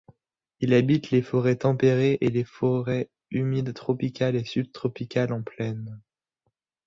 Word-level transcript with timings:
Il 0.61 0.73
habite 0.73 1.11
les 1.11 1.21
forêts 1.21 1.57
tempérées 1.57 2.17
et 2.21 2.29
les 2.31 2.43
forêts 2.43 3.11
humides 3.29 3.71
tropicales 3.71 4.35
et 4.35 4.43
subtropicales 4.45 5.31
en 5.31 5.43
plaine. 5.43 6.01